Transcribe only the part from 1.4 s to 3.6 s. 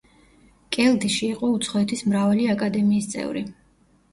უცხოეთის მრავალი აკადემიის წევრი.